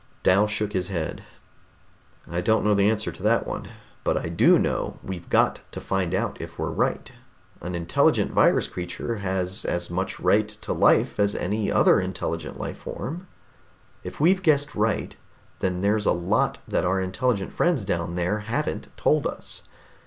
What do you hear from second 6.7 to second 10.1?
right. An intelligent virus creature has as